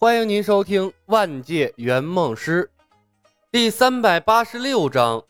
[0.00, 2.70] 欢迎您收听《万界圆梦师》
[3.50, 5.24] 第三百八十六章：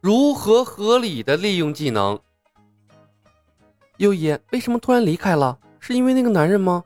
[0.00, 2.18] 如何合理的利用技能。
[3.98, 5.56] 优爷为什么突然离开了？
[5.78, 6.82] 是因为那个男人吗？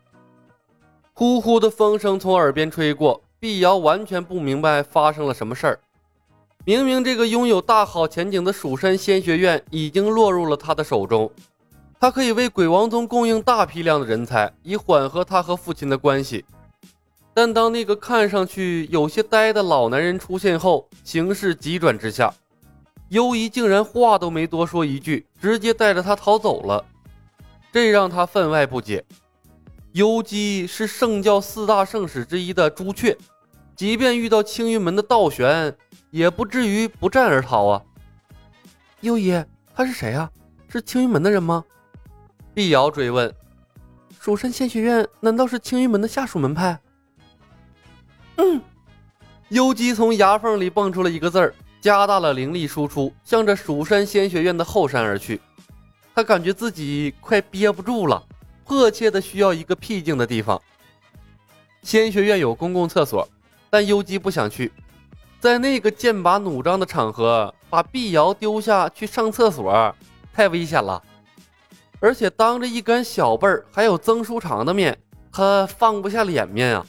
[1.14, 5.80] 呼呼的风声从耳边吹过，碧瑶完全不明白发生了什么事儿。
[6.66, 11.32] 明明这个拥有大好前景的蜀山仙学院已经落入了他的手中，
[11.98, 16.44] 他可以为鬼王宗供应大批量的人才，以缓和他和父亲的关系。
[17.34, 22.32] 但当那个看上去有些呆的老男人出现后，形势急转直下，
[23.08, 26.84] 幽姨竟然话都没多说一句，直接带着他逃走了，
[27.72, 29.04] 这让他分外不解。
[29.92, 33.16] 优姬是圣教四大圣使之一的朱雀，
[33.74, 35.74] 即便遇到青云门的道玄，
[36.10, 37.82] 也不至于不战而逃啊。
[39.00, 39.42] 幽姨，
[39.74, 40.30] 他是谁啊？
[40.68, 41.64] 是青云门的人吗？
[42.54, 43.32] 碧瑶追问。
[44.20, 46.78] 蜀山仙学院难道是青云门的下属门派？
[48.36, 48.60] 嗯，
[49.48, 55.40] 幽姬从牙缝里蹦出了一个字儿，加大了灵力输出，向着蜀山仙学院的后山而去。
[56.14, 58.22] 他感觉自己快憋不住了，
[58.64, 60.60] 迫切的需要一个僻静的地方。
[61.82, 63.28] 仙学院有公共厕所，
[63.68, 64.70] 但幽姬不想去，
[65.40, 69.94] 在那个剑拔弩张的场合，把碧瑶丢下去上厕所
[70.32, 71.02] 太危险了，
[71.98, 74.96] 而且当着一干小辈儿还有曾书长的面，
[75.32, 76.86] 他放不下脸面啊。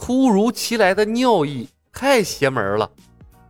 [0.00, 2.90] 突如其来的尿意太邪门了，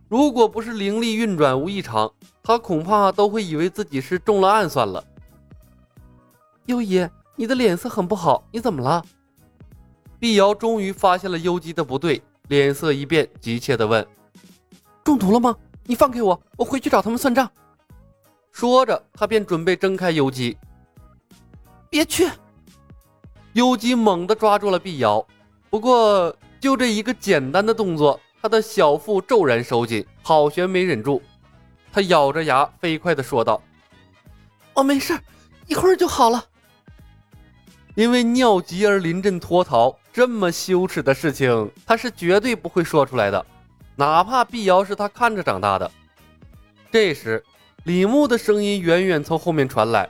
[0.09, 2.11] 如果不是灵力运转无异常，
[2.43, 5.01] 他恐怕都会以为自己是中了暗算了。
[6.65, 9.01] 幽姨，你的脸色很不好，你怎么了？
[10.19, 14.05] 碧瑶终于发现了幽姬的不对，脸色一变，急切地问
[15.05, 15.55] ：“中毒了吗？
[15.85, 17.49] 你放开我，我回去找他们算账。”
[18.51, 20.57] 说着，他便准备挣开幽姬。
[21.89, 22.29] 别去！
[23.53, 25.25] 幽姬猛地抓住了碧瑶。
[25.69, 31.21] 不过，就这一个简单的动作，他的小腹骤然收紧，好悬没忍住。
[31.91, 33.61] 他咬着牙，飞快地说道
[34.73, 35.19] ：“我没事，
[35.67, 36.43] 一会儿就好了。”
[37.95, 43.45] 因为尿急而临阵脱逃，这么羞耻的事情，他是绝对不会说出来的，
[43.95, 45.91] 哪怕碧瑶是他看着长大的。
[46.91, 47.43] 这时，
[47.83, 50.09] 李牧的声音远远从后面传来：“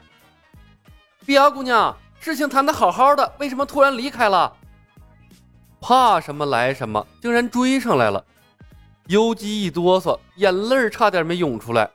[1.26, 4.56] 碧瑶姑娘，事情谈得好好的，为什么突然离开了？”
[5.80, 8.24] 怕什么来什么，竟然追上来了！
[9.06, 11.90] 幽姬一哆嗦，眼泪差点没涌出来。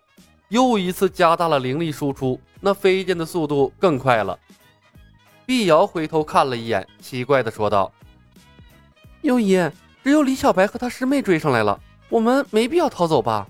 [0.50, 4.38] 又一次加大了灵力输出，那飞剑的速度更快了。
[5.45, 7.91] 碧瑶回头看了一眼，奇怪的说道
[9.22, 9.56] ：“幽姨，
[10.03, 11.79] 只有李小白和他师妹追上来了，
[12.09, 13.47] 我们没必要逃走吧？”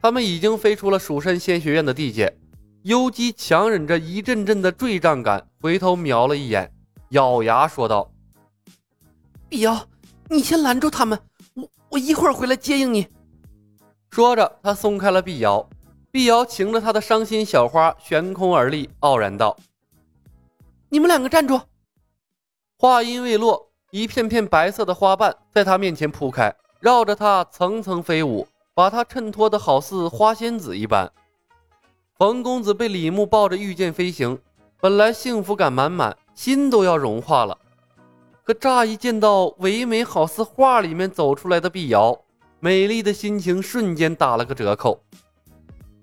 [0.00, 2.36] 他们已经飞出了蜀山仙学院的地界。
[2.82, 6.70] 幽姬强忍着一阵阵的坠胀感，回头瞄了一眼，
[7.10, 8.10] 咬牙说道。
[9.48, 9.86] 碧瑶，
[10.28, 11.16] 你先拦住他们，
[11.54, 13.06] 我我一会儿回来接应你。
[14.10, 15.66] 说着，他松开了碧瑶。
[16.10, 19.56] 碧瑶擎着他的伤心小花悬空而立，傲然道
[20.88, 21.60] ：“你们两个站住！”
[22.78, 31.12] 话音未落，一片片白色的花瓣在他面前铺开，绕着他层层飞舞，把他衬托的好似花仙子一般。
[32.16, 34.40] 冯公子被李牧抱着御剑飞行，
[34.80, 37.58] 本来幸福感满满，心都要融化了。
[38.46, 42.16] 可乍一见到唯美好似画里面走出来的碧瑶，
[42.60, 45.02] 美丽的心情瞬间打了个折扣。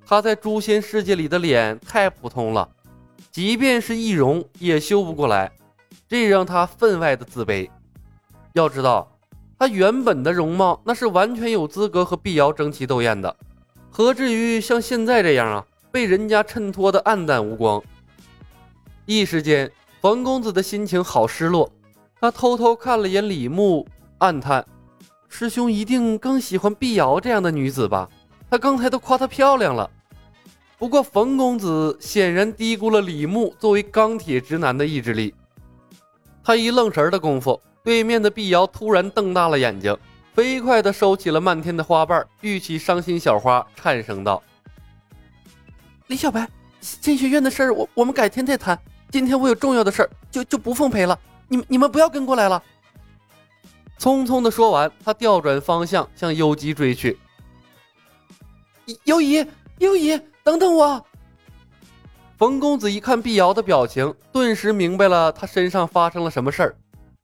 [0.05, 2.67] 她在诛仙世界里的脸太普通了，
[3.31, 5.49] 即便是易容也修不过来，
[6.09, 7.69] 这让她分外的自卑。
[8.51, 9.09] 要知道，
[9.57, 13.33] 她原本的容貌那是完全有资格和碧瑶争奇斗艳的，
[13.89, 17.81] 何至于像现在这样啊，被人家衬托的黯淡无光。
[19.05, 19.71] 一时间，
[20.01, 21.71] 冯公子的心情好失落。
[22.23, 23.85] 他偷偷看了眼李牧，
[24.19, 24.65] 暗叹
[25.27, 28.07] ：“师兄一定更喜欢碧瑶这样的女子吧？
[28.49, 29.91] 他刚才都夸她漂亮了。”
[30.79, 35.35] 不过冯公子显然低估了李牧作为钢铁直男的意志力。
[36.41, 39.93] 他一愣神的功夫，对面的碧瑶突然瞪大了眼睛，
[40.33, 44.41] 飞快地收起了漫天的花瓣，玉起伤心小花，颤声道
[46.07, 46.47] ：“李小白，
[46.79, 48.79] 仙学院的事儿，我我们改天再谈。
[49.11, 52.61] 今天我有重要的事儿，就就不奉陪了。”你们你们不要跟过来了！
[53.99, 57.17] 匆匆的说完，他调转方向向优姬追去。
[59.05, 59.45] 优姨，
[59.77, 61.05] 优姨，等等我！
[62.37, 66.75] 冯公子一看碧瑶的表情，顿时明白了他身上发生了什么事儿。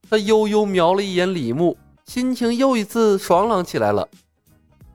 [0.09, 4.07] 他悠悠瞄了一眼李牧，心情又一次爽朗起来了。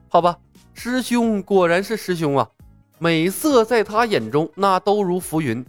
[0.09, 0.37] 好吧，
[0.73, 2.49] 师兄果然是师兄啊，
[2.97, 5.63] 美色在他眼中那都如浮云。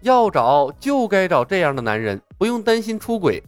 [0.00, 3.42] 要找就该找这样的男人，不用担心出轨。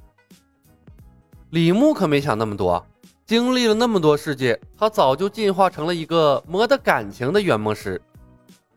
[1.51, 2.83] 李牧可没想那么多，
[3.27, 8.01] 经历了那么多世界，他早就进化成了一个没得感情的圆梦师。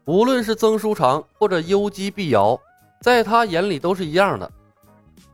[0.03, 2.59] 无论是曾书长或者幽姬碧瑶，
[2.99, 4.51] 在他眼里都是一样的。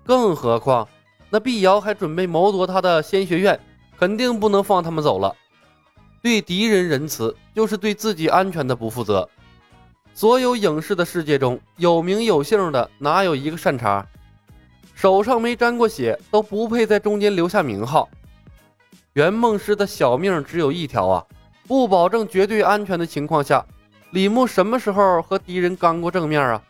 [0.05, 0.87] 更何况，
[1.31, 3.59] 那碧瑶还准备谋夺他的仙学院，
[3.97, 5.35] 肯定不能放他们走了。
[6.21, 9.27] 对敌人仁慈，就是对自己安全的不负责。
[10.13, 14.05] 所有影视的世界中有名有姓的，哪有一个善茬？
[14.95, 18.09] 手上没沾过血，都不配在中间留下名号。
[19.13, 21.24] 圆梦师的小命只有一条啊！
[21.68, 23.63] 不保证绝对安全的情况下，
[24.12, 26.62] 李牧什么时候和敌人刚过正面啊？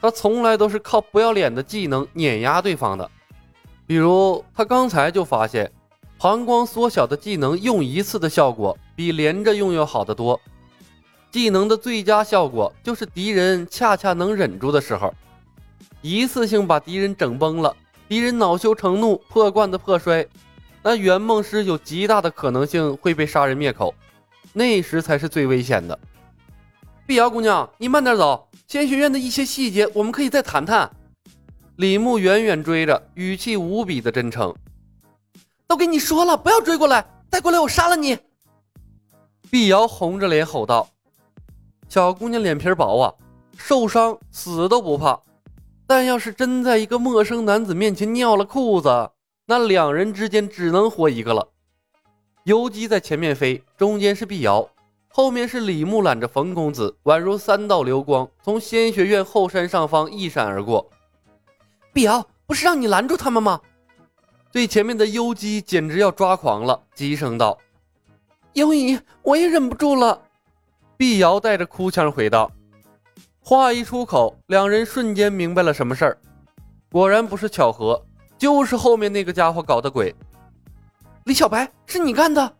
[0.00, 3.10] 他从来都是靠不要脸的技能碾压对方的。
[3.86, 5.70] 比如他刚才就发现，
[6.16, 10.40] 膀胱缩小的技能用一次的效果比连着用要好得多。
[11.30, 15.12] 技能的最佳效果就是敌人恰恰能忍住的时候。
[16.06, 17.74] 一次性把敌人整崩了，
[18.06, 20.26] 敌人恼羞成怒，破罐子破摔，
[20.82, 23.94] 那圆梦师有极大的可能性会被杀人灭口，
[24.52, 25.98] 那时才是最危险的。
[27.06, 30.90] 碧瑶姑娘，你慢点走，仙学院的一些细节我们可以再谈谈。
[31.76, 34.54] 李牧远远追着，语气无比的真诚。
[35.66, 38.18] 都跟你说了，不要追过来，再过来我杀了你！
[39.50, 40.86] 碧瑶红着脸吼道
[41.88, 43.14] ：“小姑娘脸皮薄啊，
[43.56, 45.18] 受伤死都不怕。”
[45.86, 49.10] 但要是真在一个陌生男子面前尿了裤子，
[49.46, 51.48] 那两人之间只能活一个了。
[52.44, 54.66] 游击在前面飞，中间是碧瑶，
[55.08, 60.90] 后面是李牧揽着冯公子，宛如三道流光从仙学院后山上方一闪而过。
[61.92, 63.60] 碧瑶，不是让你拦住他们吗？
[64.50, 67.58] 对前面的游击简直要抓狂了，急声道
[68.54, 70.22] ：“幽姨，我也忍不住了。”
[70.96, 72.50] 碧瑶带着哭腔回道。
[73.46, 76.18] 话一出口，两人瞬间明白了什么事儿。
[76.90, 78.02] 果然不是巧合，
[78.38, 80.14] 就是后面那个家伙搞的鬼。
[81.24, 82.54] 李小白，是你干的？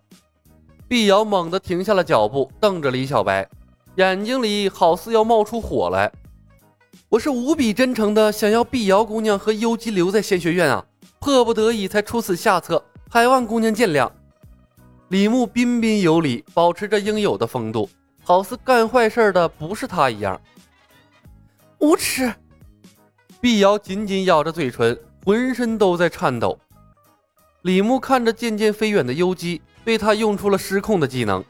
[0.86, 3.48] 碧瑶猛地停下了脚步，瞪着李小白，
[3.94, 6.12] 眼睛里好似要冒出火来。
[7.08, 10.84] 我是无比真诚的，想要碧瑶姑娘和幽姬留在仙学院啊，
[11.18, 14.10] 迫不得已才出此下策，还望姑娘见谅。
[15.08, 17.88] 李牧彬彬有礼，保持着应有的风度，
[18.22, 20.38] 好似干坏事的不是他一样。
[21.84, 22.32] 无耻！
[23.42, 26.58] 碧瑶紧紧咬着嘴唇，浑身都在颤抖。
[27.60, 31.44] 李牧看着渐渐飞远的幽姬，对他用出了失控的技能。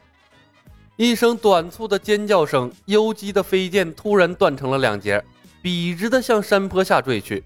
[0.97, 5.23] 一声短促的尖叫声，幽姬的飞剑突然断成了两截，
[5.61, 7.41] 笔直的向山坡下坠去。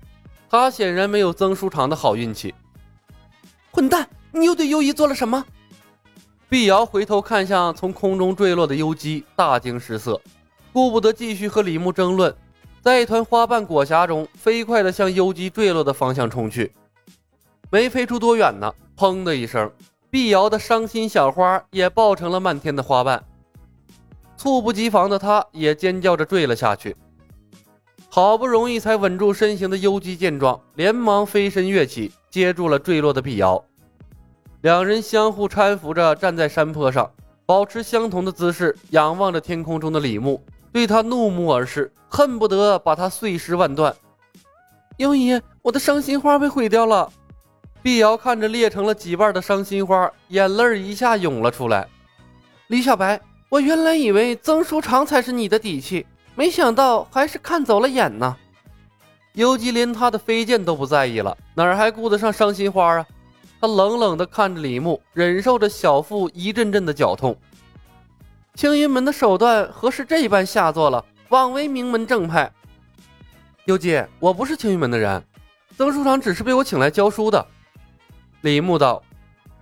[0.49, 2.55] 他显然没有曾书长的好运气。
[3.69, 4.09] 混蛋！
[4.31, 5.45] 你又对幽姨做了什么？
[6.49, 10.19] 碧瑶回头看向从空中坠落的幽姬，大惊失色，
[10.73, 12.35] 顾不得继续和李牧争论。
[12.89, 16.71] 在一团花瓣裹挟中，飞快地向幽姬坠落的方向冲去。
[17.69, 19.71] 没飞出多远呢，砰的一声，
[20.09, 23.23] 碧瑶的伤心小花也爆成了漫天的花瓣。
[24.35, 26.95] 猝不及防的她，也尖叫着坠了下去。
[28.09, 33.63] 好不容易才稳住身形的幽姬见状，连忙飞身跃起，接住了坠落的碧瑶。
[34.61, 37.11] 两人相互搀扶着站在山坡上，
[37.45, 40.43] 保持相同的姿势，仰望着天空中的李牧。
[40.71, 43.95] 对他怒目而视，恨不得把他碎尸万段。
[44.97, 47.11] 幽姨，我的伤心花被毁掉了。
[47.81, 51.87] 碧瑶看着裂成了几瓣的伤心花，眼泪一下涌了出来。
[52.67, 58.35] 李小白，我原来以为曾书长才是你的底气，没想到还是看走了眼呢。
[59.33, 63.05] 幽姬连他的飞剑都不在意了，哪还顾得上伤心花啊？
[63.61, 67.35] 他冷冷地看着李牧，忍受着小腹一阵阵的绞痛。
[68.59, 71.05] 青云门的手段何时这般下作了？
[71.29, 72.51] 枉为名门正派。
[73.63, 75.23] 幽姬，我不是青云门的人，
[75.77, 77.47] 曾书长只是被我请来教书的。
[78.41, 79.01] 李牧道：“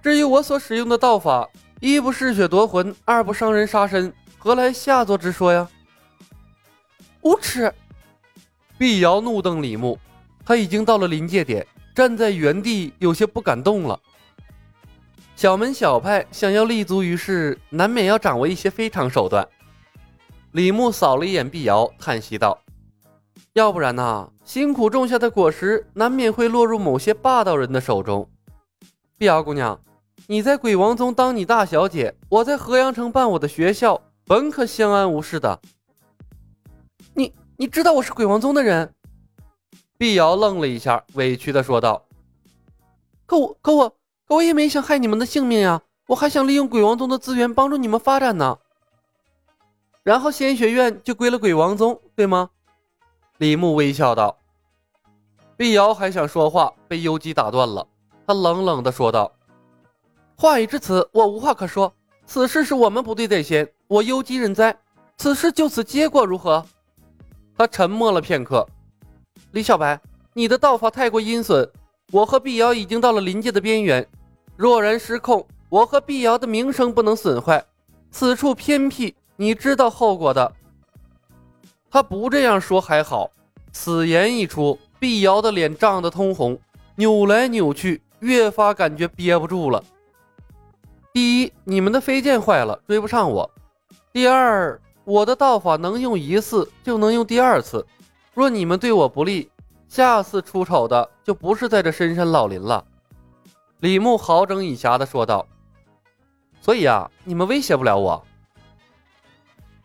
[0.01, 1.47] 至于我所使用的道法，
[1.79, 5.69] 一不嗜血夺魂，二不伤人杀身，何来下作之说呀？”
[7.21, 7.71] 无耻！
[8.79, 9.99] 碧瑶怒瞪李牧，
[10.43, 11.63] 他已经到了临界点，
[11.93, 13.99] 站在原地有些不敢动了。
[15.37, 19.47] 小门小派想要立足于世，难免要掌握一些非常手段。
[20.53, 22.59] 李牧扫了一眼碧瑶，叹息道
[23.53, 24.31] ：“要不然呢？
[24.43, 28.27] 辛苦种下的果实，难免会落入某些霸道人的手中。”
[29.15, 29.79] 碧瑶姑娘，
[30.25, 35.61] 你在鬼王宗当你大小姐，我在河阳城办我的学校，本可相安无事的。
[37.13, 38.91] 你你知道我是鬼王宗的人？
[39.99, 42.07] 碧瑶愣了一下，委屈的说道
[43.27, 43.96] ：“可我可我。”
[44.27, 48.57] 我也没想害你们的性命呀，我还想利用鬼王宗的资源帮助你们发展呢。
[50.03, 52.49] 然后仙学院就归了鬼王宗，对吗？
[53.37, 54.37] 李牧微笑道。
[55.55, 57.87] 碧瑶还想说话，被幽姬打断了。
[58.25, 59.31] 他冷冷地说道
[60.35, 61.93] ：“话已至此，我无话可说。
[62.25, 64.77] 此事是我们不对在先，我幽姬认栽。
[65.17, 66.65] 此事就此结果如何？”
[67.57, 68.67] 他沉默了片刻。
[69.51, 69.99] 李小白，
[70.33, 71.69] 你的道法太过阴损，
[72.11, 74.07] 我和碧瑶已经到了临界的边缘。
[74.57, 77.63] 若然失控，我和碧瑶的名声不能损坏。
[78.09, 80.51] 此处偏僻，你知道后果的。
[81.91, 83.29] 他不这样说还好，
[83.71, 86.59] 此言一出，碧瑶的脸涨得通红，
[86.95, 89.83] 扭来扭去，越发感觉憋不住了。
[91.13, 93.47] 第一，你们的飞剑坏了，追不上我；
[94.11, 97.85] 第二，我的道法能用一次就能用第二次，
[98.33, 99.51] 若你们对我不利，
[99.87, 102.83] 下次出丑的就不是在这深山老林了。
[103.79, 105.47] 李牧好整以暇的说道
[106.59, 108.25] ：“所以啊，你们威胁不了我。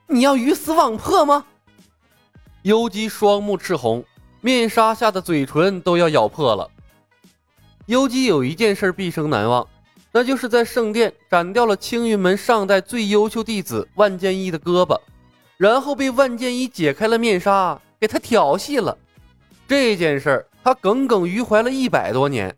[0.07, 1.45] 你要鱼死网破吗？”
[2.63, 4.03] 幽姬双目赤红，
[4.41, 6.71] 面纱下的嘴唇都要咬破了。
[7.87, 9.67] 幽姬有一件事毕生难忘，
[10.11, 14.99] 那就是在圣殿斩掉了青云门上代最优秀弟子万剑一的胳膊，
[15.59, 18.97] 然后被万剑一解开了面纱，给他调戏了。
[19.69, 22.57] 这件事儿他耿耿于怀了一百多年。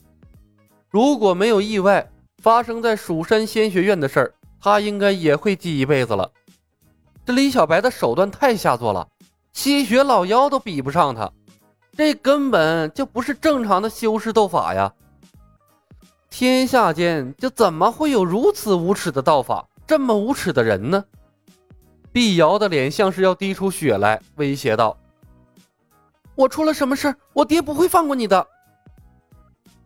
[0.94, 2.08] 如果没有意外，
[2.40, 6.30] 发生在蜀山仙学院的事儿，他应该也会记一辈子了。
[7.26, 9.08] 这李小白的手段太下作了。
[9.52, 11.28] 吸血老妖都比不上他，
[11.96, 14.94] 这根本就不是正常的修士斗法呀！
[16.30, 21.04] 天下间就怎么会有如此无耻的道法，这么无耻的人呢？
[22.12, 24.96] 碧瑶的脸像是要滴出血来，威胁道
[26.36, 27.12] ：“我出了什么事？
[27.32, 28.46] 我爹不会放过你的。”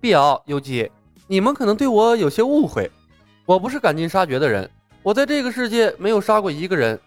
[0.00, 0.88] 碧瑶、幽姬，
[1.30, 2.90] 你们可能对我有些误会，
[3.44, 4.68] 我不是赶尽杀绝的人，
[5.02, 6.98] 我在这个世界没有杀过一个人。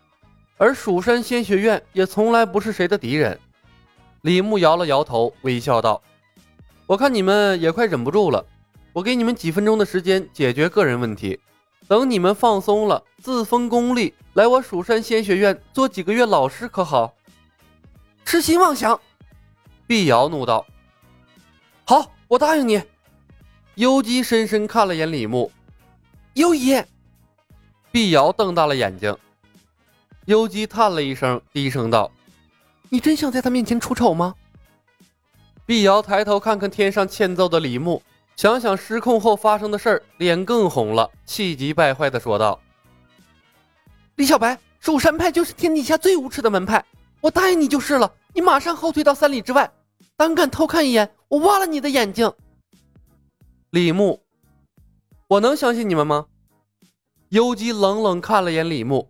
[0.58, 3.38] 而蜀山仙学院也从来不是谁的敌人。
[4.22, 6.00] 李牧摇了摇头，微笑道
[6.86, 8.46] ：“我看你们也快忍不住了，
[8.94, 11.40] 我给你们几分钟的时间解决个人问题。
[11.88, 17.12] 等你们放松了，自封功力，来我蜀山仙学院做几个月老师，可好？”
[18.24, 19.02] 痴心妄想！
[19.88, 20.64] 碧瑶怒道
[21.86, 22.80] ：“好，我答应你。”
[23.82, 25.52] 幽姬深深看了眼李牧，
[26.36, 26.80] 幽姨。
[27.92, 29.18] 碧瑶瞪大了眼睛。
[30.26, 32.12] 幽姬叹了一声，低声道
[32.90, 34.36] ：“你真想在他面前出丑吗？”
[35.66, 38.00] 碧瑶抬头看看天上欠揍的李牧，
[38.36, 42.60] 想想失控后发生的事儿，脸更红了，气急败坏的说道
[44.14, 46.86] ：“李小白，蜀山派就是天底下最无耻的门派，
[47.20, 48.14] 我答应你就是了。
[48.36, 49.72] 你马上后退到三里之外，
[50.16, 52.32] 胆敢偷看一眼，我挖了你的眼睛。”
[53.72, 54.20] 李牧，
[55.30, 56.26] 我能相信你们吗？
[57.30, 59.10] 幽姬冷冷看了眼李牧。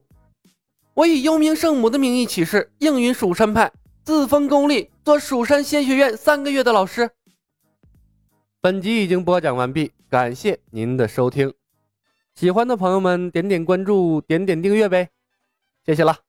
[0.93, 3.71] 我以幽冥圣母的名义起誓，应允蜀山派
[4.03, 7.09] 自封功力，做蜀山仙学院三个月的老师。
[8.61, 11.51] 本集已经播讲完毕，感谢您的收听。
[12.35, 15.09] 喜欢的朋友们，点点关注，点点订阅呗，
[15.83, 16.19] 谢谢了。